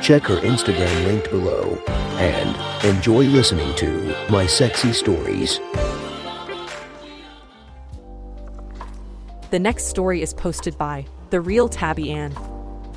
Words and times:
Check 0.00 0.22
her 0.22 0.36
Instagram 0.36 1.04
linked 1.04 1.30
below 1.30 1.78
and 2.16 2.84
enjoy 2.86 3.24
listening 3.24 3.74
to 3.76 4.16
My 4.30 4.46
Sexy 4.46 4.94
Stories. 4.94 5.60
The 9.50 9.58
next 9.58 9.86
story 9.86 10.22
is 10.22 10.32
posted 10.32 10.78
by 10.78 11.04
The 11.28 11.40
Real 11.40 11.68
Tabby 11.68 12.10
Ann. 12.12 12.34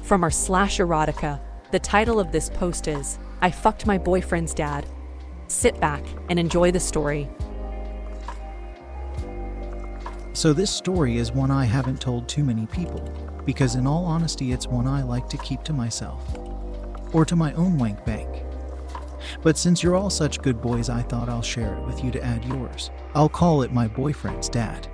From 0.04 0.24
r 0.24 0.32
slash 0.32 0.78
erotica, 0.78 1.42
the 1.72 1.80
title 1.80 2.22
of 2.22 2.32
this 2.32 2.50
post 2.50 2.88
is 2.88 3.20
I 3.42 3.52
Fucked 3.52 3.86
My 3.86 3.98
Boyfriend's 3.98 4.54
Dad. 4.54 4.86
Sit 5.48 5.80
back 5.82 6.06
and 6.30 6.40
enjoy 6.40 6.72
the 6.72 6.80
story. 6.80 7.28
So, 10.32 10.54
this 10.54 10.72
story 10.72 11.18
is 11.18 11.32
one 11.32 11.52
I 11.52 11.66
haven't 11.66 12.00
told 12.00 12.28
too 12.30 12.44
many 12.44 12.66
people, 12.68 13.02
because 13.46 13.76
in 13.76 13.86
all 13.86 14.06
honesty, 14.06 14.52
it's 14.52 14.68
one 14.68 14.88
I 14.88 15.04
like 15.04 15.28
to 15.30 15.38
keep 15.38 15.64
to 15.64 15.74
myself, 15.74 16.24
or 17.14 17.26
to 17.26 17.36
my 17.36 17.54
own 17.54 17.78
wank 17.78 18.04
bank. 18.06 18.44
But 19.42 19.58
since 19.58 19.82
you're 19.82 19.96
all 19.96 20.10
such 20.10 20.42
good 20.42 20.62
boys, 20.62 20.90
I 20.90 21.02
thought 21.02 21.30
I'll 21.30 21.42
share 21.42 21.76
it 21.76 21.86
with 21.86 22.04
you 22.04 22.12
to 22.12 22.24
add 22.24 22.44
yours. 22.46 22.92
I'll 23.16 23.30
call 23.30 23.62
it 23.62 23.72
my 23.72 23.88
boyfriend's 23.88 24.50
dad. 24.50 24.88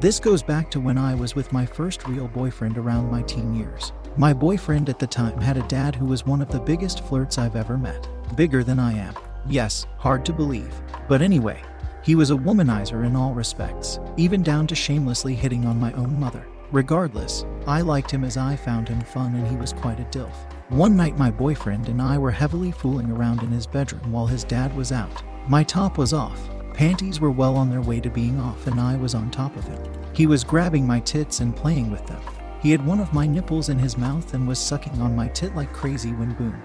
This 0.00 0.20
goes 0.20 0.42
back 0.42 0.70
to 0.70 0.80
when 0.80 0.98
I 0.98 1.14
was 1.14 1.34
with 1.34 1.52
my 1.52 1.64
first 1.64 2.06
real 2.06 2.28
boyfriend 2.28 2.76
around 2.76 3.10
my 3.10 3.22
teen 3.22 3.54
years. 3.54 3.92
My 4.16 4.32
boyfriend 4.32 4.88
at 4.88 4.98
the 4.98 5.06
time 5.06 5.40
had 5.40 5.56
a 5.56 5.66
dad 5.66 5.94
who 5.94 6.04
was 6.04 6.26
one 6.26 6.42
of 6.42 6.50
the 6.50 6.60
biggest 6.60 7.04
flirts 7.04 7.38
I've 7.38 7.56
ever 7.56 7.78
met. 7.78 8.08
Bigger 8.36 8.62
than 8.62 8.78
I 8.78 8.92
am. 8.92 9.14
Yes, 9.46 9.86
hard 9.98 10.24
to 10.26 10.32
believe. 10.32 10.74
But 11.08 11.22
anyway, 11.22 11.62
he 12.02 12.14
was 12.14 12.30
a 12.30 12.36
womanizer 12.36 13.06
in 13.06 13.16
all 13.16 13.34
respects, 13.34 13.98
even 14.16 14.42
down 14.42 14.66
to 14.68 14.74
shamelessly 14.74 15.34
hitting 15.34 15.64
on 15.64 15.80
my 15.80 15.92
own 15.94 16.18
mother. 16.20 16.46
Regardless, 16.70 17.44
I 17.66 17.80
liked 17.80 18.10
him 18.10 18.24
as 18.24 18.36
I 18.36 18.56
found 18.56 18.88
him 18.88 19.00
fun 19.00 19.34
and 19.34 19.46
he 19.46 19.56
was 19.56 19.72
quite 19.72 20.00
a 20.00 20.04
DILF. 20.04 20.34
One 20.70 20.96
night, 20.96 21.18
my 21.18 21.30
boyfriend 21.30 21.90
and 21.90 22.00
I 22.00 22.16
were 22.16 22.30
heavily 22.30 22.72
fooling 22.72 23.10
around 23.10 23.42
in 23.42 23.50
his 23.50 23.66
bedroom 23.66 24.10
while 24.10 24.26
his 24.26 24.44
dad 24.44 24.74
was 24.74 24.92
out. 24.92 25.22
My 25.46 25.62
top 25.62 25.98
was 25.98 26.14
off, 26.14 26.48
panties 26.72 27.20
were 27.20 27.30
well 27.30 27.56
on 27.56 27.68
their 27.68 27.82
way 27.82 28.00
to 28.00 28.08
being 28.08 28.40
off, 28.40 28.66
and 28.66 28.80
I 28.80 28.96
was 28.96 29.14
on 29.14 29.30
top 29.30 29.54
of 29.58 29.68
him. 29.68 29.78
He 30.14 30.26
was 30.26 30.42
grabbing 30.42 30.86
my 30.86 31.00
tits 31.00 31.40
and 31.40 31.54
playing 31.54 31.90
with 31.90 32.06
them. 32.06 32.22
He 32.62 32.70
had 32.70 32.84
one 32.84 32.98
of 32.98 33.12
my 33.12 33.26
nipples 33.26 33.68
in 33.68 33.78
his 33.78 33.98
mouth 33.98 34.32
and 34.32 34.48
was 34.48 34.58
sucking 34.58 35.02
on 35.02 35.14
my 35.14 35.28
tit 35.28 35.54
like 35.54 35.70
crazy 35.74 36.12
when 36.12 36.32
boom. 36.32 36.60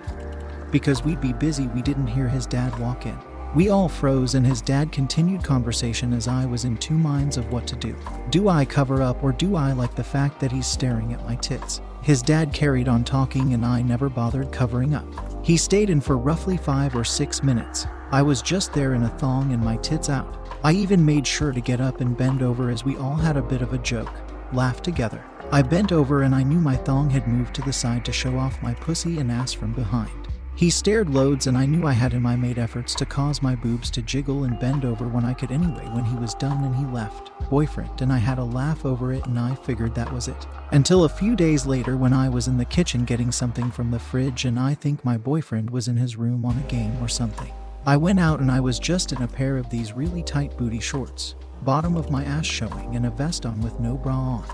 Because 0.71 1.03
we'd 1.03 1.19
be 1.19 1.33
busy, 1.33 1.67
we 1.67 1.81
didn't 1.81 2.07
hear 2.07 2.29
his 2.29 2.45
dad 2.45 2.79
walk 2.79 3.05
in. 3.05 3.19
We 3.53 3.69
all 3.69 3.89
froze, 3.89 4.33
and 4.33 4.47
his 4.47 4.61
dad 4.61 4.93
continued 4.93 5.43
conversation 5.43 6.13
as 6.13 6.29
I 6.29 6.45
was 6.45 6.63
in 6.63 6.77
two 6.77 6.97
minds 6.97 7.35
of 7.35 7.51
what 7.51 7.67
to 7.67 7.75
do. 7.75 7.97
Do 8.29 8.47
I 8.47 8.63
cover 8.63 9.01
up, 9.01 9.21
or 9.25 9.33
do 9.33 9.57
I 9.57 9.73
like 9.73 9.95
the 9.95 10.03
fact 10.05 10.39
that 10.39 10.53
he's 10.53 10.67
staring 10.67 11.11
at 11.11 11.25
my 11.25 11.35
tits? 11.35 11.81
His 12.01 12.21
dad 12.21 12.53
carried 12.53 12.87
on 12.87 13.03
talking, 13.03 13.53
and 13.53 13.65
I 13.65 13.81
never 13.81 14.09
bothered 14.09 14.51
covering 14.51 14.95
up. 14.95 15.05
He 15.45 15.57
stayed 15.57 15.89
in 15.89 16.01
for 16.01 16.17
roughly 16.17 16.57
five 16.57 16.95
or 16.95 17.03
six 17.03 17.43
minutes. 17.43 17.87
I 18.11 18.21
was 18.21 18.41
just 18.41 18.73
there 18.73 18.93
in 18.93 19.03
a 19.03 19.09
thong 19.09 19.51
and 19.53 19.63
my 19.63 19.77
tits 19.77 20.09
out. 20.09 20.47
I 20.63 20.71
even 20.73 21.05
made 21.05 21.27
sure 21.27 21.51
to 21.51 21.61
get 21.61 21.81
up 21.81 22.01
and 22.01 22.17
bend 22.17 22.41
over 22.41 22.69
as 22.69 22.83
we 22.85 22.97
all 22.97 23.15
had 23.15 23.37
a 23.37 23.41
bit 23.41 23.61
of 23.61 23.73
a 23.73 23.77
joke, 23.77 24.13
laughed 24.53 24.83
together. 24.83 25.23
I 25.51 25.61
bent 25.61 25.91
over 25.91 26.23
and 26.23 26.33
I 26.33 26.43
knew 26.43 26.59
my 26.59 26.75
thong 26.75 27.09
had 27.09 27.27
moved 27.27 27.55
to 27.55 27.61
the 27.61 27.73
side 27.73 28.05
to 28.05 28.13
show 28.13 28.37
off 28.37 28.61
my 28.61 28.73
pussy 28.75 29.19
and 29.19 29.31
ass 29.31 29.53
from 29.53 29.73
behind. 29.73 30.28
He 30.59 30.69
stared 30.69 31.09
loads, 31.09 31.47
and 31.47 31.57
I 31.57 31.65
knew 31.65 31.87
I 31.87 31.93
had 31.93 32.11
him. 32.11 32.25
I 32.25 32.35
made 32.35 32.59
efforts 32.59 32.93
to 32.95 33.05
cause 33.05 33.41
my 33.41 33.55
boobs 33.55 33.89
to 33.91 34.01
jiggle 34.01 34.43
and 34.43 34.59
bend 34.59 34.83
over 34.83 35.07
when 35.07 35.23
I 35.23 35.33
could 35.33 35.53
anyway. 35.53 35.85
When 35.93 36.03
he 36.03 36.17
was 36.17 36.33
done 36.33 36.65
and 36.65 36.75
he 36.75 36.83
left, 36.83 37.31
boyfriend, 37.49 38.01
and 38.01 38.11
I 38.11 38.17
had 38.17 38.39
a 38.39 38.43
laugh 38.43 38.85
over 38.85 39.13
it, 39.13 39.25
and 39.25 39.39
I 39.39 39.55
figured 39.55 39.95
that 39.95 40.11
was 40.11 40.27
it. 40.27 40.47
Until 40.71 41.05
a 41.05 41.09
few 41.09 41.37
days 41.37 41.65
later, 41.65 41.95
when 41.95 42.11
I 42.11 42.27
was 42.27 42.49
in 42.49 42.57
the 42.57 42.65
kitchen 42.65 43.05
getting 43.05 43.31
something 43.31 43.71
from 43.71 43.89
the 43.89 43.99
fridge, 43.99 44.43
and 44.43 44.59
I 44.59 44.73
think 44.73 45.05
my 45.05 45.15
boyfriend 45.15 45.69
was 45.69 45.87
in 45.87 45.95
his 45.95 46.17
room 46.17 46.43
on 46.43 46.57
a 46.57 46.67
game 46.67 47.01
or 47.01 47.07
something. 47.07 47.53
I 47.85 47.95
went 47.95 48.19
out 48.19 48.41
and 48.41 48.51
I 48.51 48.59
was 48.59 48.79
just 48.79 49.13
in 49.13 49.21
a 49.21 49.29
pair 49.29 49.55
of 49.55 49.69
these 49.69 49.93
really 49.93 50.23
tight 50.23 50.57
booty 50.57 50.81
shorts, 50.81 51.35
bottom 51.61 51.95
of 51.95 52.11
my 52.11 52.25
ass 52.25 52.45
showing, 52.45 52.97
and 52.97 53.05
a 53.05 53.11
vest 53.11 53.45
on 53.45 53.61
with 53.61 53.79
no 53.79 53.95
bra 53.95 54.13
on. 54.13 54.45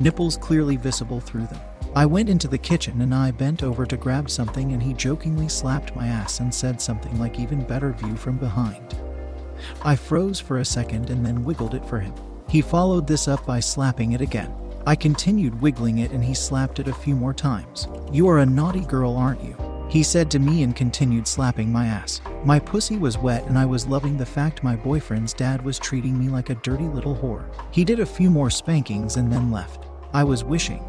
Nipples 0.00 0.36
clearly 0.36 0.76
visible 0.76 1.20
through 1.20 1.46
them. 1.46 1.60
I 1.96 2.06
went 2.06 2.28
into 2.28 2.48
the 2.48 2.58
kitchen 2.58 3.02
and 3.02 3.14
I 3.14 3.30
bent 3.30 3.62
over 3.62 3.86
to 3.86 3.96
grab 3.96 4.28
something, 4.28 4.72
and 4.72 4.82
he 4.82 4.94
jokingly 4.94 5.48
slapped 5.48 5.94
my 5.94 6.08
ass 6.08 6.40
and 6.40 6.52
said 6.52 6.80
something 6.80 7.16
like, 7.20 7.38
even 7.38 7.62
better 7.64 7.92
view 7.92 8.16
from 8.16 8.36
behind. 8.36 8.96
I 9.82 9.94
froze 9.94 10.40
for 10.40 10.58
a 10.58 10.64
second 10.64 11.10
and 11.10 11.24
then 11.24 11.44
wiggled 11.44 11.74
it 11.74 11.84
for 11.84 12.00
him. 12.00 12.12
He 12.48 12.62
followed 12.62 13.06
this 13.06 13.28
up 13.28 13.46
by 13.46 13.60
slapping 13.60 14.12
it 14.12 14.20
again. 14.20 14.52
I 14.86 14.96
continued 14.96 15.60
wiggling 15.62 15.98
it 15.98 16.10
and 16.10 16.22
he 16.22 16.34
slapped 16.34 16.78
it 16.78 16.88
a 16.88 16.94
few 16.94 17.14
more 17.14 17.32
times. 17.32 17.88
You 18.12 18.28
are 18.28 18.40
a 18.40 18.46
naughty 18.46 18.80
girl, 18.80 19.16
aren't 19.16 19.42
you? 19.42 19.56
He 19.88 20.02
said 20.02 20.30
to 20.32 20.38
me 20.38 20.62
and 20.62 20.74
continued 20.74 21.26
slapping 21.26 21.70
my 21.70 21.86
ass. 21.86 22.20
My 22.44 22.58
pussy 22.58 22.98
was 22.98 23.16
wet 23.16 23.46
and 23.46 23.56
I 23.56 23.64
was 23.64 23.86
loving 23.86 24.16
the 24.16 24.26
fact 24.26 24.64
my 24.64 24.76
boyfriend's 24.76 25.32
dad 25.32 25.64
was 25.64 25.78
treating 25.78 26.18
me 26.18 26.28
like 26.28 26.50
a 26.50 26.56
dirty 26.56 26.88
little 26.88 27.16
whore. 27.16 27.48
He 27.70 27.84
did 27.84 28.00
a 28.00 28.06
few 28.06 28.30
more 28.30 28.50
spankings 28.50 29.16
and 29.16 29.32
then 29.32 29.50
left. 29.50 29.86
I 30.12 30.24
was 30.24 30.44
wishing, 30.44 30.84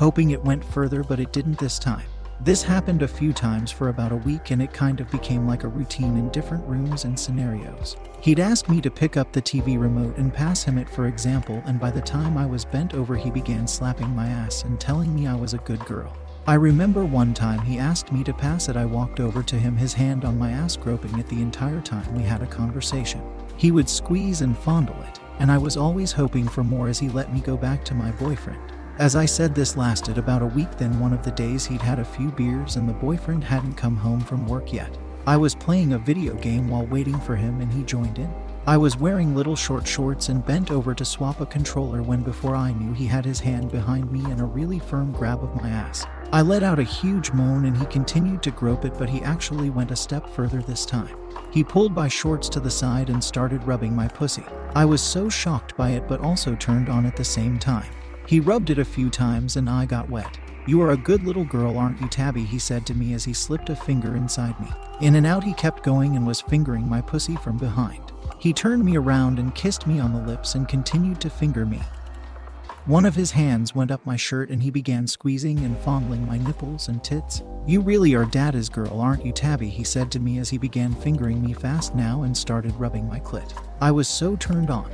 hoping 0.00 0.30
it 0.30 0.42
went 0.42 0.64
further, 0.64 1.04
but 1.04 1.20
it 1.20 1.30
didn't 1.30 1.58
this 1.58 1.78
time. 1.78 2.06
This 2.40 2.62
happened 2.62 3.02
a 3.02 3.06
few 3.06 3.34
times 3.34 3.70
for 3.70 3.90
about 3.90 4.12
a 4.12 4.16
week 4.16 4.50
and 4.50 4.62
it 4.62 4.72
kind 4.72 4.98
of 4.98 5.10
became 5.10 5.46
like 5.46 5.62
a 5.62 5.68
routine 5.68 6.16
in 6.16 6.30
different 6.30 6.66
rooms 6.66 7.04
and 7.04 7.20
scenarios. 7.20 7.98
He'd 8.22 8.40
ask 8.40 8.66
me 8.70 8.80
to 8.80 8.90
pick 8.90 9.18
up 9.18 9.30
the 9.30 9.42
TV 9.42 9.78
remote 9.78 10.16
and 10.16 10.32
pass 10.32 10.62
him 10.62 10.78
it, 10.78 10.88
for 10.88 11.06
example, 11.06 11.62
and 11.66 11.78
by 11.78 11.90
the 11.90 12.00
time 12.00 12.38
I 12.38 12.46
was 12.46 12.64
bent 12.64 12.94
over, 12.94 13.14
he 13.14 13.30
began 13.30 13.66
slapping 13.66 14.08
my 14.16 14.26
ass 14.26 14.64
and 14.64 14.80
telling 14.80 15.14
me 15.14 15.26
I 15.26 15.34
was 15.34 15.52
a 15.52 15.58
good 15.58 15.84
girl. 15.84 16.16
I 16.46 16.54
remember 16.54 17.04
one 17.04 17.34
time 17.34 17.60
he 17.60 17.78
asked 17.78 18.10
me 18.10 18.24
to 18.24 18.32
pass 18.32 18.70
it. 18.70 18.76
I 18.76 18.86
walked 18.86 19.20
over 19.20 19.42
to 19.42 19.58
him, 19.58 19.76
his 19.76 19.92
hand 19.92 20.24
on 20.24 20.38
my 20.38 20.50
ass, 20.50 20.78
groping 20.78 21.18
it 21.18 21.28
the 21.28 21.42
entire 21.42 21.82
time 21.82 22.14
we 22.14 22.22
had 22.22 22.40
a 22.40 22.46
conversation. 22.46 23.20
He 23.58 23.70
would 23.70 23.90
squeeze 23.90 24.40
and 24.40 24.56
fondle 24.56 24.96
it, 25.02 25.20
and 25.40 25.52
I 25.52 25.58
was 25.58 25.76
always 25.76 26.10
hoping 26.10 26.48
for 26.48 26.64
more 26.64 26.88
as 26.88 26.98
he 26.98 27.10
let 27.10 27.34
me 27.34 27.40
go 27.40 27.58
back 27.58 27.84
to 27.84 27.94
my 27.94 28.12
boyfriend. 28.12 28.79
As 29.00 29.16
I 29.16 29.24
said, 29.24 29.54
this 29.54 29.78
lasted 29.78 30.18
about 30.18 30.42
a 30.42 30.46
week. 30.46 30.76
Then, 30.76 31.00
one 31.00 31.14
of 31.14 31.22
the 31.22 31.30
days, 31.30 31.64
he'd 31.64 31.80
had 31.80 31.98
a 31.98 32.04
few 32.04 32.30
beers 32.32 32.76
and 32.76 32.86
the 32.86 32.92
boyfriend 32.92 33.42
hadn't 33.42 33.72
come 33.72 33.96
home 33.96 34.20
from 34.20 34.46
work 34.46 34.74
yet. 34.74 34.94
I 35.26 35.38
was 35.38 35.54
playing 35.54 35.94
a 35.94 35.98
video 35.98 36.34
game 36.34 36.68
while 36.68 36.84
waiting 36.84 37.18
for 37.18 37.34
him 37.34 37.62
and 37.62 37.72
he 37.72 37.82
joined 37.82 38.18
in. 38.18 38.30
I 38.66 38.76
was 38.76 38.98
wearing 38.98 39.34
little 39.34 39.56
short 39.56 39.86
shorts 39.86 40.28
and 40.28 40.44
bent 40.44 40.70
over 40.70 40.94
to 40.94 41.04
swap 41.06 41.40
a 41.40 41.46
controller 41.46 42.02
when, 42.02 42.20
before 42.22 42.54
I 42.54 42.74
knew, 42.74 42.92
he 42.92 43.06
had 43.06 43.24
his 43.24 43.40
hand 43.40 43.72
behind 43.72 44.12
me 44.12 44.22
and 44.30 44.42
a 44.42 44.44
really 44.44 44.78
firm 44.78 45.12
grab 45.12 45.42
of 45.42 45.56
my 45.56 45.70
ass. 45.70 46.04
I 46.30 46.42
let 46.42 46.62
out 46.62 46.78
a 46.78 46.82
huge 46.82 47.32
moan 47.32 47.64
and 47.64 47.78
he 47.78 47.86
continued 47.86 48.42
to 48.42 48.50
grope 48.50 48.84
it, 48.84 48.98
but 48.98 49.08
he 49.08 49.22
actually 49.22 49.70
went 49.70 49.92
a 49.92 49.96
step 49.96 50.28
further 50.28 50.60
this 50.60 50.84
time. 50.84 51.16
He 51.50 51.64
pulled 51.64 51.94
my 51.94 52.08
shorts 52.08 52.50
to 52.50 52.60
the 52.60 52.70
side 52.70 53.08
and 53.08 53.24
started 53.24 53.64
rubbing 53.64 53.96
my 53.96 54.08
pussy. 54.08 54.44
I 54.74 54.84
was 54.84 55.00
so 55.00 55.30
shocked 55.30 55.74
by 55.78 55.92
it, 55.92 56.06
but 56.06 56.20
also 56.20 56.54
turned 56.54 56.90
on 56.90 57.06
at 57.06 57.16
the 57.16 57.24
same 57.24 57.58
time. 57.58 57.90
He 58.30 58.38
rubbed 58.38 58.70
it 58.70 58.78
a 58.78 58.84
few 58.84 59.10
times 59.10 59.56
and 59.56 59.68
I 59.68 59.86
got 59.86 60.08
wet. 60.08 60.38
You 60.64 60.80
are 60.82 60.92
a 60.92 60.96
good 60.96 61.24
little 61.24 61.44
girl, 61.44 61.76
aren't 61.76 62.00
you, 62.00 62.06
Tabby? 62.06 62.44
He 62.44 62.60
said 62.60 62.86
to 62.86 62.94
me 62.94 63.12
as 63.12 63.24
he 63.24 63.32
slipped 63.32 63.70
a 63.70 63.74
finger 63.74 64.14
inside 64.14 64.54
me. 64.60 64.68
In 65.00 65.16
and 65.16 65.26
out 65.26 65.42
he 65.42 65.52
kept 65.52 65.82
going 65.82 66.14
and 66.14 66.24
was 66.24 66.40
fingering 66.40 66.88
my 66.88 67.00
pussy 67.00 67.34
from 67.34 67.58
behind. 67.58 68.12
He 68.38 68.52
turned 68.52 68.84
me 68.84 68.96
around 68.96 69.40
and 69.40 69.52
kissed 69.56 69.84
me 69.88 69.98
on 69.98 70.12
the 70.12 70.20
lips 70.20 70.54
and 70.54 70.68
continued 70.68 71.20
to 71.22 71.28
finger 71.28 71.66
me. 71.66 71.80
One 72.86 73.04
of 73.04 73.16
his 73.16 73.32
hands 73.32 73.74
went 73.74 73.90
up 73.90 74.06
my 74.06 74.14
shirt 74.14 74.48
and 74.48 74.62
he 74.62 74.70
began 74.70 75.08
squeezing 75.08 75.58
and 75.64 75.76
fondling 75.78 76.24
my 76.24 76.38
nipples 76.38 76.86
and 76.86 77.02
tits. 77.02 77.42
You 77.66 77.80
really 77.80 78.14
are 78.14 78.24
Dada's 78.24 78.68
girl, 78.68 79.00
aren't 79.00 79.26
you, 79.26 79.32
Tabby? 79.32 79.68
He 79.68 79.82
said 79.82 80.08
to 80.12 80.20
me 80.20 80.38
as 80.38 80.50
he 80.50 80.56
began 80.56 80.94
fingering 80.94 81.42
me 81.42 81.52
fast 81.52 81.96
now 81.96 82.22
and 82.22 82.36
started 82.36 82.76
rubbing 82.76 83.08
my 83.08 83.18
clit. 83.18 83.52
I 83.80 83.90
was 83.90 84.06
so 84.06 84.36
turned 84.36 84.70
on. 84.70 84.88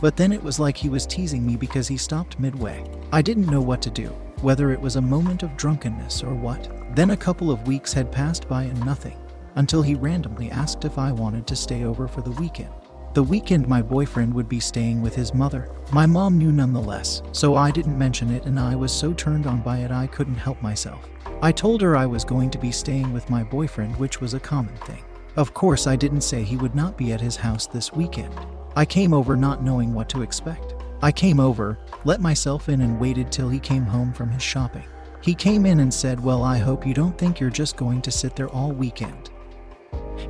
But 0.00 0.16
then 0.16 0.32
it 0.32 0.42
was 0.42 0.60
like 0.60 0.76
he 0.76 0.88
was 0.88 1.06
teasing 1.06 1.44
me 1.44 1.56
because 1.56 1.88
he 1.88 1.96
stopped 1.96 2.38
midway. 2.38 2.84
I 3.12 3.22
didn't 3.22 3.50
know 3.50 3.60
what 3.60 3.82
to 3.82 3.90
do, 3.90 4.08
whether 4.40 4.70
it 4.70 4.80
was 4.80 4.96
a 4.96 5.00
moment 5.00 5.42
of 5.42 5.56
drunkenness 5.56 6.22
or 6.22 6.34
what. 6.34 6.70
Then 6.94 7.10
a 7.10 7.16
couple 7.16 7.50
of 7.50 7.66
weeks 7.66 7.92
had 7.92 8.12
passed 8.12 8.48
by 8.48 8.64
and 8.64 8.84
nothing, 8.84 9.16
until 9.56 9.82
he 9.82 9.94
randomly 9.94 10.50
asked 10.50 10.84
if 10.84 10.98
I 10.98 11.10
wanted 11.10 11.46
to 11.48 11.56
stay 11.56 11.84
over 11.84 12.06
for 12.06 12.20
the 12.22 12.30
weekend. 12.32 12.70
The 13.14 13.22
weekend, 13.22 13.66
my 13.66 13.82
boyfriend 13.82 14.32
would 14.34 14.48
be 14.48 14.60
staying 14.60 15.02
with 15.02 15.14
his 15.14 15.34
mother. 15.34 15.70
My 15.92 16.06
mom 16.06 16.38
knew 16.38 16.52
nonetheless, 16.52 17.22
so 17.32 17.56
I 17.56 17.70
didn't 17.70 17.98
mention 17.98 18.30
it, 18.30 18.44
and 18.44 18.60
I 18.60 18.76
was 18.76 18.92
so 18.92 19.12
turned 19.12 19.46
on 19.46 19.62
by 19.62 19.78
it 19.78 19.90
I 19.90 20.06
couldn't 20.06 20.36
help 20.36 20.62
myself. 20.62 21.08
I 21.42 21.50
told 21.50 21.80
her 21.82 21.96
I 21.96 22.06
was 22.06 22.24
going 22.24 22.50
to 22.50 22.58
be 22.58 22.70
staying 22.70 23.12
with 23.12 23.30
my 23.30 23.42
boyfriend, 23.42 23.96
which 23.96 24.20
was 24.20 24.34
a 24.34 24.40
common 24.40 24.76
thing. 24.78 25.02
Of 25.36 25.54
course, 25.54 25.86
I 25.86 25.96
didn't 25.96 26.20
say 26.20 26.42
he 26.42 26.56
would 26.56 26.74
not 26.74 26.96
be 26.96 27.12
at 27.12 27.20
his 27.20 27.36
house 27.36 27.66
this 27.66 27.92
weekend. 27.92 28.34
I 28.78 28.84
came 28.84 29.12
over 29.12 29.36
not 29.36 29.64
knowing 29.64 29.92
what 29.92 30.08
to 30.10 30.22
expect. 30.22 30.76
I 31.02 31.10
came 31.10 31.40
over, 31.40 31.80
let 32.04 32.20
myself 32.20 32.68
in, 32.68 32.82
and 32.82 33.00
waited 33.00 33.32
till 33.32 33.48
he 33.48 33.58
came 33.58 33.82
home 33.82 34.12
from 34.12 34.30
his 34.30 34.40
shopping. 34.40 34.84
He 35.20 35.34
came 35.34 35.66
in 35.66 35.80
and 35.80 35.92
said, 35.92 36.22
Well, 36.22 36.44
I 36.44 36.58
hope 36.58 36.86
you 36.86 36.94
don't 36.94 37.18
think 37.18 37.40
you're 37.40 37.50
just 37.50 37.76
going 37.76 38.00
to 38.02 38.12
sit 38.12 38.36
there 38.36 38.48
all 38.50 38.70
weekend. 38.70 39.30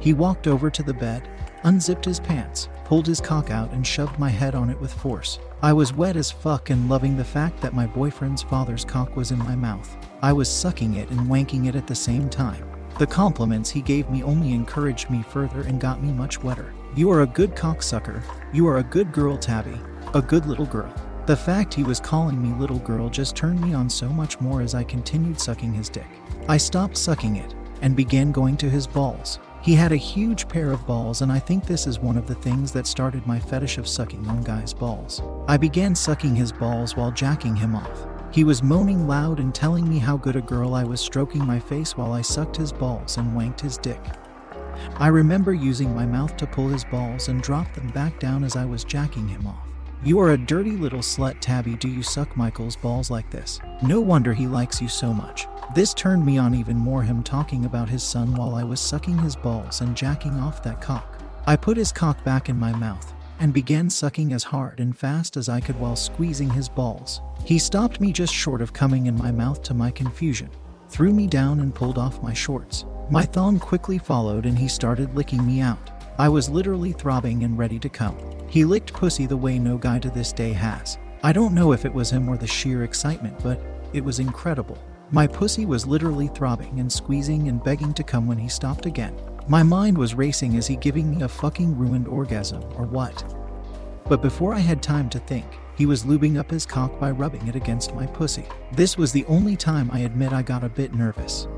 He 0.01 0.15
walked 0.15 0.47
over 0.47 0.71
to 0.71 0.83
the 0.83 0.95
bed, 0.95 1.29
unzipped 1.65 2.07
his 2.07 2.21
pants, 2.21 2.71
pulled 2.87 3.07
his 3.07 3.21
cock 3.21 3.51
out, 3.51 3.71
and 3.73 3.87
shoved 3.87 4.19
my 4.19 4.31
head 4.31 4.55
on 4.55 4.71
it 4.71 4.81
with 4.81 4.95
force. 4.95 5.39
I 5.61 5.75
was 5.75 5.93
wet 5.93 6.17
as 6.17 6.31
fuck 6.31 6.71
and 6.71 6.89
loving 6.89 7.19
the 7.19 7.25
fact 7.25 7.61
that 7.61 7.75
my 7.75 7.87
boyfriend's 7.87 8.45
father's 8.45 8.83
cock 8.83 9.15
was 9.15 9.31
in 9.31 9.39
my 9.39 9.57
mouth. 9.57 9.95
I 10.23 10.33
was 10.33 10.49
sucking 10.49 10.95
it 10.95 11.11
and 11.11 11.21
wanking 11.29 11.69
it 11.69 11.77
at 11.77 11.87
the 11.87 11.95
same 11.95 12.31
time. 12.31 12.65
The 12.99 13.07
compliments 13.07 13.71
he 13.71 13.81
gave 13.81 14.11
me 14.11 14.25
only 14.25 14.53
encouraged 14.53 15.09
me 15.09 15.23
further 15.23 15.61
and 15.61 15.81
got 15.81 16.03
me 16.03 16.11
much 16.13 16.43
wetter. 16.43 16.75
You 16.97 17.13
are 17.13 17.23
a 17.23 17.27
good 17.29 17.55
cocksucker. 17.55 18.21
You 18.53 18.67
are 18.67 18.79
a 18.79 18.83
good 18.83 19.13
girl, 19.13 19.39
Tabby. 19.39 19.79
A 20.15 20.21
good 20.21 20.47
little 20.47 20.67
girl. 20.67 20.93
The 21.27 21.37
fact 21.37 21.73
he 21.73 21.85
was 21.85 22.01
calling 22.01 22.43
me 22.43 22.59
little 22.59 22.81
girl 22.81 23.09
just 23.09 23.37
turned 23.37 23.61
me 23.61 23.73
on 23.73 23.89
so 23.89 24.09
much 24.09 24.41
more 24.41 24.63
as 24.63 24.75
I 24.75 24.83
continued 24.83 25.39
sucking 25.39 25.73
his 25.73 25.89
dick. 25.89 26.09
I 26.49 26.57
stopped 26.57 26.97
sucking 26.97 27.37
it 27.37 27.55
and 27.83 27.95
began 27.95 28.33
going 28.33 28.57
to 28.57 28.69
his 28.69 28.89
balls. 28.89 29.39
He 29.63 29.75
had 29.75 29.93
a 29.93 29.97
huge 29.97 30.49
pair 30.49 30.73
of 30.73 30.85
balls, 30.85 31.23
and 31.23 31.31
I 31.31 31.39
think 31.39 31.67
this 31.67 31.87
is 31.87 32.01
one 32.01 32.17
of 32.17 32.27
the 32.27 32.35
things 32.35 32.73
that 32.73 32.87
started 32.87 33.25
my 33.29 33.39
fetish 33.39 33.79
of 33.79 33.87
sucking 33.87 34.27
on 34.27 34.43
guys' 34.43 34.75
balls. 34.75 35.23
I 35.47 35.57
began 35.57 35.95
sucking 35.95 36.35
his 36.35 36.51
balls 36.51 36.97
while 36.97 37.13
jacking 37.13 37.55
him 37.55 37.77
off. 37.77 38.09
He 38.31 38.45
was 38.45 38.63
moaning 38.63 39.07
loud 39.07 39.41
and 39.41 39.55
telling 39.55 39.89
me 39.89 39.99
how 39.99 40.17
good 40.19 40.37
a 40.37 40.43
girl 40.43 40.75
I 40.75 40.85
was, 40.85 41.01
stroking 41.01 41.45
my 41.47 41.59
face 41.59 41.97
while 41.97 42.13
I 42.13 42.21
sucked 42.21 42.57
his 42.57 42.73
balls 42.73 43.17
and 43.17 43.37
wanked 43.37 43.61
his 43.61 43.79
dick. 43.79 44.01
I 44.97 45.09
remember 45.09 45.55
using 45.55 45.95
my 45.95 46.05
mouth 46.05 46.37
to 46.37 46.47
pull 46.47 46.69
his 46.69 46.85
balls 46.85 47.29
and 47.29 47.43
drop 47.43 47.73
them 47.75 47.89
back 47.89 48.21
down 48.21 48.45
as 48.45 48.55
I 48.55 48.65
was 48.65 48.85
jacking 48.85 49.29
him 49.29 49.47
off. 49.47 49.67
You 50.05 50.21
are 50.21 50.33
a 50.33 50.39
dirty 50.39 50.73
little 50.73 51.01
slut, 51.01 51.41
Tabby. 51.41 51.75
Do 51.75 51.89
you 51.89 52.03
suck 52.03 52.37
Michael's 52.37 52.77
balls 52.77 53.11
like 53.11 53.31
this? 53.31 53.61
No 53.83 54.01
wonder 54.01 54.33
he 54.33 54.47
likes 54.47 54.81
you 54.81 54.89
so 54.89 55.13
much. 55.13 55.47
This 55.75 55.93
turned 55.93 56.25
me 56.25 56.39
on 56.39 56.55
even 56.55 56.77
more, 56.77 57.03
him 57.03 57.23
talking 57.23 57.65
about 57.65 57.89
his 57.89 58.03
son 58.03 58.35
while 58.35 58.55
I 58.55 58.63
was 58.63 58.79
sucking 58.79 59.19
his 59.19 59.35
balls 59.35 59.81
and 59.81 59.97
jacking 59.97 60.39
off 60.39 60.63
that 60.63 60.81
cock. 60.81 61.21
I 61.47 61.57
put 61.57 61.77
his 61.77 61.93
cock 61.93 62.23
back 62.25 62.49
in 62.49 62.59
my 62.59 62.73
mouth 62.73 63.13
and 63.41 63.53
began 63.53 63.89
sucking 63.89 64.33
as 64.33 64.45
hard 64.45 64.81
and 64.81 64.97
fast 64.97 65.37
as 65.37 65.49
I 65.49 65.61
could 65.61 65.79
while 65.79 65.97
squeezing 65.97 66.51
his 66.51 66.69
balls. 66.69 67.21
He 67.45 67.59
stopped 67.59 68.01
me 68.01 68.13
just 68.13 68.35
short 68.35 68.61
of 68.61 68.73
coming 68.73 69.07
in 69.07 69.17
my 69.17 69.31
mouth 69.31 69.63
to 69.65 69.75
my 69.75 69.91
confusion, 69.91 70.51
threw 70.89 71.13
me 71.13 71.27
down, 71.27 71.61
and 71.61 71.75
pulled 71.75 71.99
off 71.99 72.23
my 72.23 72.33
shorts. 72.33 72.85
My 73.11 73.23
thong 73.23 73.59
quickly 73.59 73.99
followed 73.99 74.45
and 74.45 74.59
he 74.59 74.69
started 74.69 75.15
licking 75.15 75.47
me 75.47 75.61
out. 75.61 75.91
I 76.19 76.29
was 76.29 76.51
literally 76.51 76.93
throbbing 76.93 77.45
and 77.45 77.57
ready 77.57 77.79
to 77.79 77.89
come. 77.89 78.17
He 78.49 78.65
licked 78.65 78.93
pussy 78.93 79.27
the 79.27 79.37
way 79.37 79.59
no 79.59 79.79
guy 79.79 79.99
to 80.01 80.11
this 80.11 80.33
day 80.33 80.53
has. 80.53 80.99
I 81.23 81.33
don't 81.33 81.55
know 81.55 81.73
if 81.73 81.85
it 81.85 81.95
was 81.95 82.11
him 82.11 82.29
or 82.29 82.37
the 82.37 82.47
sheer 82.47 82.85
excitement, 82.85 83.39
but 83.43 83.61
it 83.93 84.05
was 84.05 84.19
incredible. 84.19 84.79
My 85.11 85.27
pussy 85.27 85.65
was 85.65 85.87
literally 85.87 86.29
throbbing 86.29 86.81
and 86.81 86.93
squeezing 86.93 87.49
and 87.49 87.65
begging 87.65 87.95
to 87.95 88.03
come 88.03 88.27
when 88.27 88.37
he 88.37 88.49
stopped 88.49 88.85
again. 88.85 89.17
My 89.51 89.63
mind 89.63 89.97
was 89.97 90.15
racing 90.15 90.57
is 90.57 90.67
he 90.67 90.77
giving 90.77 91.11
me 91.11 91.23
a 91.23 91.29
fucking 91.29 91.75
ruined 91.75 92.07
orgasm 92.07 92.63
or 92.77 92.85
what? 92.85 93.25
But 94.07 94.21
before 94.21 94.53
I 94.53 94.59
had 94.59 94.83
time 94.83 95.09
to 95.09 95.19
think, 95.21 95.47
he 95.75 95.87
was 95.87 96.05
lubing 96.05 96.39
up 96.39 96.51
his 96.51 96.67
cock 96.67 97.01
by 97.01 97.13
rubbing 97.13 97.49
it 97.49 97.57
against 97.57 97.95
my 97.95 98.05
pussy. 98.05 98.45
This 98.73 98.99
was 98.99 99.11
the 99.11 99.25
only 99.25 99.57
time 99.57 99.91
I 99.91 100.01
admit 100.01 100.35
I 100.35 100.43
got 100.43 100.65
a 100.65 100.69
bit 100.69 100.93
nervous. 100.93 101.49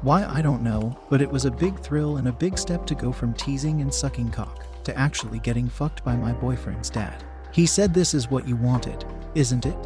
Why, 0.00 0.24
I 0.24 0.40
don't 0.40 0.62
know, 0.62 0.98
but 1.10 1.20
it 1.20 1.30
was 1.30 1.44
a 1.44 1.50
big 1.50 1.78
thrill 1.80 2.16
and 2.16 2.28
a 2.28 2.32
big 2.32 2.56
step 2.56 2.86
to 2.86 2.94
go 2.94 3.12
from 3.12 3.34
teasing 3.34 3.82
and 3.82 3.92
sucking 3.92 4.30
cock 4.30 4.64
to 4.84 4.96
actually 4.96 5.40
getting 5.40 5.68
fucked 5.68 6.02
by 6.04 6.16
my 6.16 6.32
boyfriend's 6.32 6.88
dad. 6.88 7.24
He 7.52 7.66
said, 7.66 7.92
This 7.92 8.14
is 8.14 8.30
what 8.30 8.48
you 8.48 8.56
wanted, 8.56 9.04
isn't 9.34 9.66
it? 9.66 9.76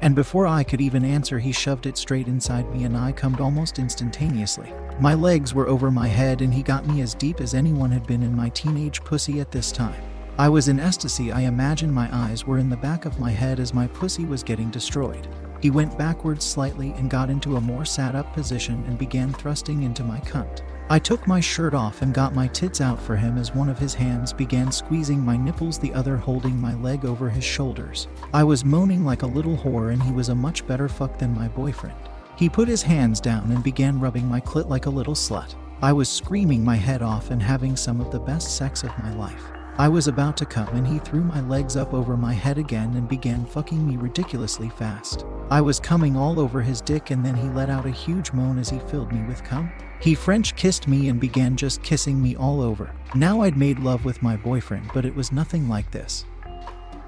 And 0.00 0.14
before 0.14 0.46
I 0.46 0.64
could 0.64 0.80
even 0.80 1.04
answer, 1.04 1.38
he 1.38 1.52
shoved 1.52 1.86
it 1.86 1.96
straight 1.96 2.28
inside 2.28 2.72
me 2.74 2.84
and 2.84 2.96
I 2.96 3.12
cummed 3.12 3.40
almost 3.40 3.78
instantaneously. 3.78 4.72
My 5.00 5.14
legs 5.14 5.54
were 5.54 5.68
over 5.68 5.90
my 5.90 6.08
head 6.08 6.40
and 6.40 6.52
he 6.52 6.62
got 6.62 6.86
me 6.86 7.00
as 7.00 7.14
deep 7.14 7.40
as 7.40 7.54
anyone 7.54 7.90
had 7.90 8.06
been 8.06 8.22
in 8.22 8.36
my 8.36 8.48
teenage 8.50 9.02
pussy 9.04 9.40
at 9.40 9.50
this 9.50 9.72
time. 9.72 10.00
I 10.36 10.48
was 10.48 10.68
in 10.68 10.80
ecstasy. 10.80 11.30
I 11.30 11.42
imagine 11.42 11.92
my 11.92 12.08
eyes 12.12 12.44
were 12.44 12.58
in 12.58 12.68
the 12.68 12.76
back 12.76 13.04
of 13.04 13.20
my 13.20 13.30
head 13.30 13.60
as 13.60 13.72
my 13.72 13.86
pussy 13.86 14.24
was 14.24 14.42
getting 14.42 14.70
destroyed. 14.70 15.28
He 15.64 15.70
went 15.70 15.96
backwards 15.96 16.44
slightly 16.44 16.90
and 16.98 17.08
got 17.08 17.30
into 17.30 17.56
a 17.56 17.60
more 17.62 17.86
sat 17.86 18.14
up 18.14 18.34
position 18.34 18.84
and 18.86 18.98
began 18.98 19.32
thrusting 19.32 19.82
into 19.82 20.04
my 20.04 20.20
cunt. 20.20 20.60
I 20.90 20.98
took 20.98 21.26
my 21.26 21.40
shirt 21.40 21.72
off 21.72 22.02
and 22.02 22.12
got 22.12 22.34
my 22.34 22.48
tits 22.48 22.82
out 22.82 23.00
for 23.00 23.16
him 23.16 23.38
as 23.38 23.54
one 23.54 23.70
of 23.70 23.78
his 23.78 23.94
hands 23.94 24.30
began 24.30 24.70
squeezing 24.70 25.20
my 25.20 25.38
nipples, 25.38 25.78
the 25.78 25.94
other 25.94 26.18
holding 26.18 26.60
my 26.60 26.74
leg 26.74 27.06
over 27.06 27.30
his 27.30 27.44
shoulders. 27.44 28.08
I 28.34 28.44
was 28.44 28.62
moaning 28.62 29.06
like 29.06 29.22
a 29.22 29.26
little 29.26 29.56
whore, 29.56 29.90
and 29.90 30.02
he 30.02 30.12
was 30.12 30.28
a 30.28 30.34
much 30.34 30.66
better 30.66 30.86
fuck 30.86 31.16
than 31.16 31.34
my 31.34 31.48
boyfriend. 31.48 31.96
He 32.36 32.50
put 32.50 32.68
his 32.68 32.82
hands 32.82 33.18
down 33.18 33.50
and 33.50 33.64
began 33.64 33.98
rubbing 33.98 34.28
my 34.28 34.42
clit 34.42 34.68
like 34.68 34.84
a 34.84 34.90
little 34.90 35.14
slut. 35.14 35.54
I 35.80 35.94
was 35.94 36.10
screaming 36.10 36.62
my 36.62 36.76
head 36.76 37.00
off 37.00 37.30
and 37.30 37.42
having 37.42 37.74
some 37.74 38.02
of 38.02 38.10
the 38.10 38.20
best 38.20 38.54
sex 38.54 38.82
of 38.82 38.90
my 38.98 39.14
life. 39.14 39.50
I 39.78 39.88
was 39.88 40.06
about 40.08 40.36
to 40.36 40.46
come 40.46 40.68
and 40.76 40.86
he 40.86 40.98
threw 40.98 41.24
my 41.24 41.40
legs 41.40 41.74
up 41.74 41.94
over 41.94 42.16
my 42.16 42.32
head 42.32 42.58
again 42.58 42.94
and 42.94 43.08
began 43.08 43.44
fucking 43.44 43.84
me 43.84 43.96
ridiculously 43.96 44.68
fast. 44.68 45.24
I 45.54 45.60
was 45.60 45.78
coming 45.78 46.16
all 46.16 46.40
over 46.40 46.60
his 46.60 46.80
dick 46.80 47.12
and 47.12 47.24
then 47.24 47.36
he 47.36 47.48
let 47.48 47.70
out 47.70 47.86
a 47.86 47.90
huge 47.90 48.32
moan 48.32 48.58
as 48.58 48.68
he 48.68 48.80
filled 48.80 49.12
me 49.12 49.22
with 49.28 49.44
cum. 49.44 49.70
He 50.00 50.12
French 50.12 50.56
kissed 50.56 50.88
me 50.88 51.08
and 51.08 51.20
began 51.20 51.56
just 51.56 51.80
kissing 51.84 52.20
me 52.20 52.34
all 52.34 52.60
over. 52.60 52.90
Now 53.14 53.42
I'd 53.42 53.56
made 53.56 53.78
love 53.78 54.04
with 54.04 54.20
my 54.20 54.36
boyfriend, 54.36 54.90
but 54.92 55.04
it 55.04 55.14
was 55.14 55.30
nothing 55.30 55.68
like 55.68 55.88
this. 55.92 56.24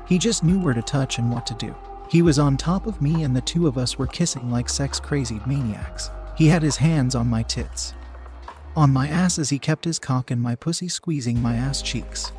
He 0.07 0.17
just 0.17 0.45
knew 0.45 0.61
where 0.61 0.75
to 0.75 0.83
touch 0.83 1.19
and 1.19 1.29
what 1.29 1.45
to 1.49 1.55
do. 1.55 1.75
He 2.09 2.23
was 2.23 2.39
on 2.39 2.57
top 2.57 2.87
of 2.87 3.03
me 3.03 3.25
and 3.25 3.35
the 3.35 3.41
two 3.41 3.67
of 3.67 3.77
us 3.77 3.99
were 3.99 4.07
kissing 4.07 4.49
like 4.49 4.69
sex 4.69 5.01
crazy 5.01 5.41
maniacs. 5.45 6.13
He 6.37 6.47
had 6.47 6.63
his 6.63 6.77
hands 6.77 7.17
on 7.17 7.27
my 7.27 7.43
tits. 7.43 7.95
On 8.77 8.93
my 8.93 9.09
ass 9.09 9.41
as 9.41 9.51
he 9.51 9.59
kept 9.59 9.85
his 9.85 9.99
cock 9.99 10.31
and 10.31 10.41
my 10.41 10.55
pussy 10.55 10.87
squeezing 10.87 11.43
my 11.43 11.57
ass 11.57 11.83
cheeks 11.83 12.31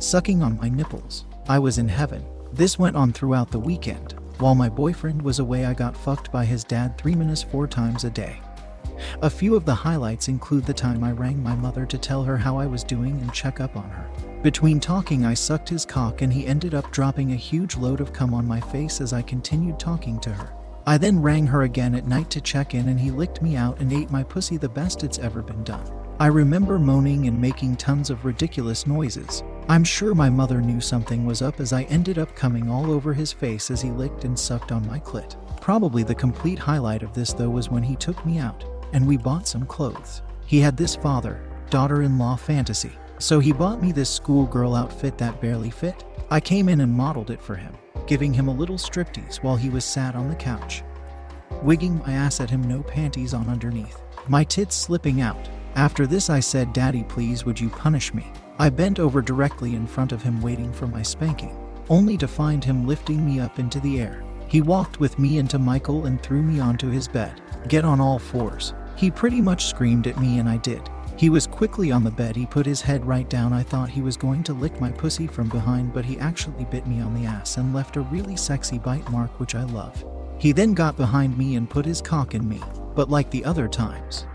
sucking 0.00 0.42
on 0.42 0.56
my 0.56 0.70
nipples. 0.70 1.26
I 1.50 1.58
was 1.58 1.76
in 1.76 1.88
heaven. 1.88 2.24
This 2.50 2.78
went 2.78 2.96
on 2.96 3.12
throughout 3.12 3.50
the 3.50 3.58
weekend. 3.58 4.14
While 4.38 4.54
my 4.54 4.68
boyfriend 4.68 5.20
was 5.20 5.40
away, 5.40 5.64
I 5.64 5.74
got 5.74 5.96
fucked 5.96 6.30
by 6.30 6.44
his 6.44 6.62
dad 6.62 6.96
three 6.96 7.16
minutes 7.16 7.42
four 7.42 7.66
times 7.66 8.04
a 8.04 8.10
day. 8.10 8.40
A 9.20 9.28
few 9.28 9.56
of 9.56 9.64
the 9.64 9.74
highlights 9.74 10.28
include 10.28 10.64
the 10.64 10.72
time 10.72 11.02
I 11.02 11.10
rang 11.10 11.42
my 11.42 11.56
mother 11.56 11.84
to 11.86 11.98
tell 11.98 12.22
her 12.22 12.36
how 12.36 12.56
I 12.56 12.66
was 12.66 12.84
doing 12.84 13.20
and 13.20 13.32
check 13.32 13.60
up 13.60 13.76
on 13.76 13.90
her. 13.90 14.08
Between 14.42 14.78
talking, 14.78 15.26
I 15.26 15.34
sucked 15.34 15.68
his 15.68 15.84
cock 15.84 16.22
and 16.22 16.32
he 16.32 16.46
ended 16.46 16.72
up 16.72 16.92
dropping 16.92 17.32
a 17.32 17.36
huge 17.36 17.76
load 17.76 18.00
of 18.00 18.12
cum 18.12 18.32
on 18.32 18.46
my 18.46 18.60
face 18.60 19.00
as 19.00 19.12
I 19.12 19.22
continued 19.22 19.80
talking 19.80 20.20
to 20.20 20.30
her. 20.30 20.52
I 20.86 20.98
then 20.98 21.20
rang 21.20 21.48
her 21.48 21.62
again 21.62 21.96
at 21.96 22.06
night 22.06 22.30
to 22.30 22.40
check 22.40 22.74
in 22.74 22.88
and 22.88 23.00
he 23.00 23.10
licked 23.10 23.42
me 23.42 23.56
out 23.56 23.80
and 23.80 23.92
ate 23.92 24.10
my 24.12 24.22
pussy 24.22 24.56
the 24.56 24.68
best 24.68 25.02
it's 25.02 25.18
ever 25.18 25.42
been 25.42 25.64
done. 25.64 25.90
I 26.20 26.28
remember 26.28 26.78
moaning 26.78 27.26
and 27.26 27.40
making 27.40 27.76
tons 27.76 28.08
of 28.08 28.24
ridiculous 28.24 28.86
noises. 28.86 29.42
I'm 29.70 29.84
sure 29.84 30.14
my 30.14 30.30
mother 30.30 30.62
knew 30.62 30.80
something 30.80 31.26
was 31.26 31.42
up 31.42 31.60
as 31.60 31.74
I 31.74 31.82
ended 31.84 32.18
up 32.18 32.34
coming 32.34 32.70
all 32.70 32.90
over 32.90 33.12
his 33.12 33.34
face 33.34 33.70
as 33.70 33.82
he 33.82 33.90
licked 33.90 34.24
and 34.24 34.38
sucked 34.38 34.72
on 34.72 34.86
my 34.86 34.98
clit. 34.98 35.36
Probably 35.60 36.02
the 36.02 36.14
complete 36.14 36.58
highlight 36.58 37.02
of 37.02 37.12
this, 37.12 37.34
though, 37.34 37.50
was 37.50 37.68
when 37.68 37.82
he 37.82 37.94
took 37.94 38.24
me 38.24 38.38
out 38.38 38.64
and 38.94 39.06
we 39.06 39.18
bought 39.18 39.46
some 39.46 39.66
clothes. 39.66 40.22
He 40.46 40.58
had 40.58 40.74
this 40.74 40.96
father 40.96 41.42
daughter 41.68 42.00
in 42.00 42.16
law 42.16 42.34
fantasy, 42.34 42.92
so 43.18 43.40
he 43.40 43.52
bought 43.52 43.82
me 43.82 43.92
this 43.92 44.08
schoolgirl 44.08 44.74
outfit 44.74 45.18
that 45.18 45.38
barely 45.38 45.68
fit. 45.68 46.02
I 46.30 46.40
came 46.40 46.70
in 46.70 46.80
and 46.80 46.90
modeled 46.90 47.30
it 47.30 47.42
for 47.42 47.54
him, 47.54 47.74
giving 48.06 48.32
him 48.32 48.48
a 48.48 48.54
little 48.54 48.76
striptease 48.78 49.42
while 49.42 49.56
he 49.56 49.68
was 49.68 49.84
sat 49.84 50.14
on 50.14 50.30
the 50.30 50.34
couch, 50.34 50.82
wigging 51.62 51.98
my 51.98 52.14
ass 52.14 52.40
at 52.40 52.48
him, 52.48 52.62
no 52.62 52.82
panties 52.82 53.34
on 53.34 53.50
underneath, 53.50 54.00
my 54.28 54.44
tits 54.44 54.76
slipping 54.76 55.20
out. 55.20 55.46
After 55.74 56.06
this, 56.06 56.30
I 56.30 56.40
said, 56.40 56.72
Daddy, 56.72 57.04
please, 57.04 57.44
would 57.44 57.60
you 57.60 57.68
punish 57.68 58.14
me? 58.14 58.32
I 58.60 58.70
bent 58.70 58.98
over 58.98 59.22
directly 59.22 59.76
in 59.76 59.86
front 59.86 60.10
of 60.10 60.22
him, 60.22 60.40
waiting 60.40 60.72
for 60.72 60.88
my 60.88 61.02
spanking, 61.02 61.56
only 61.88 62.16
to 62.16 62.26
find 62.26 62.64
him 62.64 62.88
lifting 62.88 63.24
me 63.24 63.38
up 63.38 63.60
into 63.60 63.78
the 63.78 64.00
air. 64.00 64.24
He 64.48 64.60
walked 64.62 64.98
with 64.98 65.18
me 65.18 65.38
into 65.38 65.60
Michael 65.60 66.06
and 66.06 66.20
threw 66.20 66.42
me 66.42 66.58
onto 66.58 66.88
his 66.90 67.06
bed. 67.06 67.40
Get 67.68 67.84
on 67.84 68.00
all 68.00 68.18
fours. 68.18 68.74
He 68.96 69.12
pretty 69.12 69.40
much 69.40 69.66
screamed 69.66 70.08
at 70.08 70.18
me, 70.20 70.40
and 70.40 70.48
I 70.48 70.56
did. 70.56 70.88
He 71.16 71.30
was 71.30 71.46
quickly 71.46 71.92
on 71.92 72.02
the 72.02 72.10
bed. 72.10 72.34
He 72.34 72.46
put 72.46 72.66
his 72.66 72.80
head 72.80 73.04
right 73.04 73.28
down. 73.28 73.52
I 73.52 73.62
thought 73.62 73.90
he 73.90 74.02
was 74.02 74.16
going 74.16 74.42
to 74.44 74.52
lick 74.54 74.80
my 74.80 74.90
pussy 74.90 75.28
from 75.28 75.48
behind, 75.48 75.92
but 75.92 76.04
he 76.04 76.18
actually 76.18 76.64
bit 76.64 76.86
me 76.86 77.00
on 77.00 77.14
the 77.14 77.26
ass 77.26 77.58
and 77.58 77.74
left 77.74 77.96
a 77.96 78.00
really 78.02 78.36
sexy 78.36 78.78
bite 78.78 79.08
mark, 79.10 79.38
which 79.38 79.54
I 79.54 79.64
love. 79.64 80.04
He 80.38 80.52
then 80.52 80.74
got 80.74 80.96
behind 80.96 81.36
me 81.36 81.56
and 81.56 81.70
put 81.70 81.84
his 81.84 82.00
cock 82.00 82.34
in 82.34 82.48
me, 82.48 82.60
but 82.94 83.10
like 83.10 83.30
the 83.30 83.44
other 83.44 83.68
times, 83.68 84.26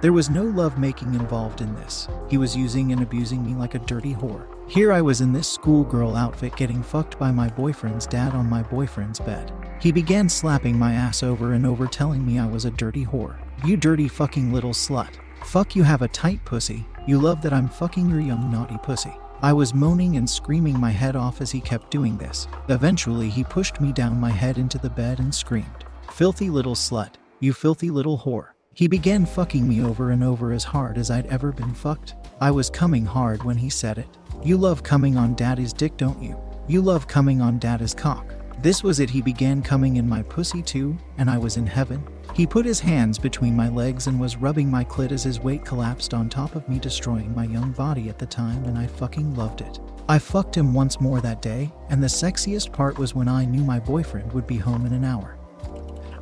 there 0.00 0.12
was 0.12 0.30
no 0.30 0.42
love 0.42 0.78
making 0.78 1.14
involved 1.14 1.60
in 1.60 1.74
this. 1.74 2.08
He 2.28 2.38
was 2.38 2.56
using 2.56 2.92
and 2.92 3.02
abusing 3.02 3.44
me 3.44 3.54
like 3.54 3.74
a 3.74 3.80
dirty 3.80 4.14
whore. 4.14 4.46
Here 4.68 4.92
I 4.92 5.00
was 5.00 5.20
in 5.20 5.32
this 5.32 5.48
schoolgirl 5.48 6.16
outfit 6.16 6.56
getting 6.56 6.82
fucked 6.82 7.18
by 7.18 7.30
my 7.30 7.48
boyfriend's 7.48 8.06
dad 8.06 8.34
on 8.34 8.48
my 8.48 8.62
boyfriend's 8.62 9.18
bed. 9.18 9.52
He 9.80 9.92
began 9.92 10.28
slapping 10.28 10.78
my 10.78 10.92
ass 10.92 11.22
over 11.22 11.54
and 11.54 11.66
over, 11.66 11.86
telling 11.86 12.24
me 12.24 12.38
I 12.38 12.46
was 12.46 12.64
a 12.64 12.70
dirty 12.70 13.04
whore. 13.04 13.36
You 13.64 13.76
dirty 13.76 14.08
fucking 14.08 14.52
little 14.52 14.72
slut. 14.72 15.16
Fuck 15.44 15.74
you 15.74 15.82
have 15.82 16.02
a 16.02 16.08
tight 16.08 16.44
pussy. 16.44 16.86
You 17.06 17.18
love 17.18 17.42
that 17.42 17.52
I'm 17.52 17.68
fucking 17.68 18.08
your 18.08 18.20
young 18.20 18.50
naughty 18.50 18.78
pussy. 18.82 19.12
I 19.42 19.54
was 19.54 19.72
moaning 19.72 20.16
and 20.16 20.28
screaming 20.28 20.78
my 20.78 20.90
head 20.90 21.16
off 21.16 21.40
as 21.40 21.50
he 21.50 21.60
kept 21.60 21.90
doing 21.90 22.18
this. 22.18 22.46
Eventually, 22.68 23.30
he 23.30 23.42
pushed 23.42 23.80
me 23.80 23.90
down 23.90 24.20
my 24.20 24.30
head 24.30 24.58
into 24.58 24.76
the 24.76 24.90
bed 24.90 25.18
and 25.18 25.34
screamed, 25.34 25.84
Filthy 26.12 26.50
little 26.50 26.74
slut. 26.74 27.14
You 27.40 27.54
filthy 27.54 27.88
little 27.88 28.18
whore. 28.18 28.48
He 28.80 28.88
began 28.88 29.26
fucking 29.26 29.68
me 29.68 29.84
over 29.84 30.10
and 30.10 30.24
over 30.24 30.52
as 30.52 30.64
hard 30.64 30.96
as 30.96 31.10
I'd 31.10 31.26
ever 31.26 31.52
been 31.52 31.74
fucked. 31.74 32.14
I 32.40 32.50
was 32.50 32.70
coming 32.70 33.04
hard 33.04 33.42
when 33.42 33.58
he 33.58 33.68
said 33.68 33.98
it. 33.98 34.08
You 34.42 34.56
love 34.56 34.82
coming 34.82 35.18
on 35.18 35.34
daddy's 35.34 35.74
dick, 35.74 35.98
don't 35.98 36.22
you? 36.22 36.34
You 36.66 36.80
love 36.80 37.06
coming 37.06 37.42
on 37.42 37.58
daddy's 37.58 37.92
cock. 37.92 38.32
This 38.62 38.82
was 38.82 38.98
it. 38.98 39.10
He 39.10 39.20
began 39.20 39.60
coming 39.60 39.96
in 39.96 40.08
my 40.08 40.22
pussy 40.22 40.62
too, 40.62 40.96
and 41.18 41.28
I 41.28 41.36
was 41.36 41.58
in 41.58 41.66
heaven. 41.66 42.02
He 42.32 42.46
put 42.46 42.64
his 42.64 42.80
hands 42.80 43.18
between 43.18 43.54
my 43.54 43.68
legs 43.68 44.06
and 44.06 44.18
was 44.18 44.38
rubbing 44.38 44.70
my 44.70 44.82
clit 44.82 45.12
as 45.12 45.24
his 45.24 45.40
weight 45.40 45.62
collapsed 45.62 46.14
on 46.14 46.30
top 46.30 46.56
of 46.56 46.66
me, 46.66 46.78
destroying 46.78 47.34
my 47.34 47.44
young 47.44 47.72
body 47.72 48.08
at 48.08 48.18
the 48.18 48.24
time, 48.24 48.64
and 48.64 48.78
I 48.78 48.86
fucking 48.86 49.34
loved 49.34 49.60
it. 49.60 49.78
I 50.08 50.18
fucked 50.18 50.56
him 50.56 50.72
once 50.72 51.02
more 51.02 51.20
that 51.20 51.42
day, 51.42 51.70
and 51.90 52.02
the 52.02 52.06
sexiest 52.06 52.72
part 52.72 52.96
was 52.96 53.14
when 53.14 53.28
I 53.28 53.44
knew 53.44 53.62
my 53.62 53.78
boyfriend 53.78 54.32
would 54.32 54.46
be 54.46 54.56
home 54.56 54.86
in 54.86 54.94
an 54.94 55.04
hour. 55.04 55.36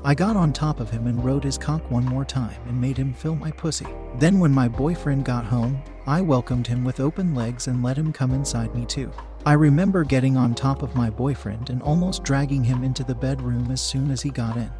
I 0.04 0.14
got 0.14 0.36
on 0.36 0.52
top 0.52 0.78
of 0.78 0.90
him 0.90 1.06
and 1.06 1.24
rode 1.24 1.42
his 1.42 1.58
cock 1.58 1.90
one 1.90 2.04
more 2.04 2.24
time 2.24 2.60
and 2.66 2.80
made 2.80 2.96
him 2.96 3.12
fill 3.12 3.34
my 3.34 3.50
pussy. 3.50 3.86
Then, 4.18 4.38
when 4.38 4.52
my 4.52 4.68
boyfriend 4.68 5.24
got 5.24 5.44
home, 5.44 5.82
I 6.06 6.20
welcomed 6.20 6.66
him 6.66 6.84
with 6.84 7.00
open 7.00 7.34
legs 7.34 7.66
and 7.66 7.82
let 7.82 7.98
him 7.98 8.12
come 8.12 8.32
inside 8.32 8.74
me 8.74 8.86
too. 8.86 9.10
I 9.44 9.54
remember 9.54 10.04
getting 10.04 10.36
on 10.36 10.54
top 10.54 10.82
of 10.82 10.94
my 10.94 11.10
boyfriend 11.10 11.70
and 11.70 11.82
almost 11.82 12.22
dragging 12.22 12.62
him 12.62 12.84
into 12.84 13.02
the 13.02 13.14
bedroom 13.14 13.70
as 13.70 13.80
soon 13.80 14.10
as 14.10 14.22
he 14.22 14.30
got 14.30 14.56
in. 14.56 14.70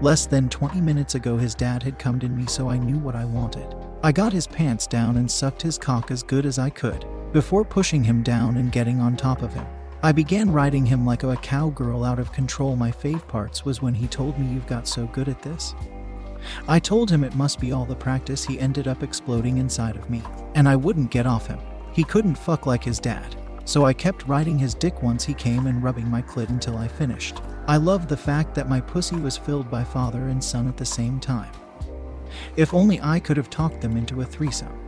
Less 0.00 0.26
than 0.26 0.48
20 0.48 0.80
minutes 0.80 1.14
ago, 1.14 1.36
his 1.36 1.54
dad 1.54 1.82
had 1.82 1.98
come 1.98 2.20
to 2.20 2.28
me, 2.28 2.46
so 2.46 2.68
I 2.68 2.78
knew 2.78 2.98
what 2.98 3.16
I 3.16 3.24
wanted. 3.24 3.74
I 4.02 4.12
got 4.12 4.32
his 4.32 4.46
pants 4.46 4.86
down 4.86 5.16
and 5.16 5.30
sucked 5.30 5.62
his 5.62 5.78
cock 5.78 6.10
as 6.10 6.22
good 6.22 6.46
as 6.46 6.58
I 6.58 6.70
could, 6.70 7.04
before 7.32 7.64
pushing 7.64 8.04
him 8.04 8.22
down 8.22 8.56
and 8.56 8.72
getting 8.72 9.00
on 9.00 9.16
top 9.16 9.42
of 9.42 9.52
him. 9.52 9.66
I 10.00 10.12
began 10.12 10.52
riding 10.52 10.86
him 10.86 11.04
like 11.04 11.24
a 11.24 11.36
cowgirl 11.36 12.04
out 12.04 12.20
of 12.20 12.32
control. 12.32 12.76
My 12.76 12.92
fave 12.92 13.26
parts 13.26 13.64
was 13.64 13.82
when 13.82 13.94
he 13.94 14.06
told 14.06 14.38
me, 14.38 14.46
You've 14.46 14.66
got 14.68 14.86
so 14.86 15.06
good 15.06 15.28
at 15.28 15.42
this. 15.42 15.74
I 16.68 16.78
told 16.78 17.10
him 17.10 17.24
it 17.24 17.34
must 17.34 17.58
be 17.58 17.72
all 17.72 17.84
the 17.84 17.96
practice. 17.96 18.44
He 18.44 18.60
ended 18.60 18.86
up 18.86 19.02
exploding 19.02 19.58
inside 19.58 19.96
of 19.96 20.08
me, 20.08 20.22
and 20.54 20.68
I 20.68 20.76
wouldn't 20.76 21.10
get 21.10 21.26
off 21.26 21.48
him. 21.48 21.58
He 21.92 22.04
couldn't 22.04 22.36
fuck 22.36 22.64
like 22.64 22.84
his 22.84 23.00
dad, 23.00 23.34
so 23.64 23.84
I 23.86 23.92
kept 23.92 24.28
riding 24.28 24.56
his 24.56 24.72
dick 24.72 25.02
once 25.02 25.24
he 25.24 25.34
came 25.34 25.66
and 25.66 25.82
rubbing 25.82 26.08
my 26.08 26.22
clit 26.22 26.48
until 26.48 26.78
I 26.78 26.86
finished. 26.86 27.40
I 27.66 27.76
loved 27.76 28.08
the 28.08 28.16
fact 28.16 28.54
that 28.54 28.68
my 28.68 28.80
pussy 28.80 29.16
was 29.16 29.36
filled 29.36 29.68
by 29.68 29.82
father 29.82 30.28
and 30.28 30.42
son 30.42 30.68
at 30.68 30.76
the 30.76 30.86
same 30.86 31.18
time. 31.18 31.50
If 32.56 32.72
only 32.72 33.00
I 33.00 33.18
could 33.18 33.36
have 33.36 33.50
talked 33.50 33.80
them 33.80 33.96
into 33.96 34.20
a 34.20 34.24
threesome. 34.24 34.87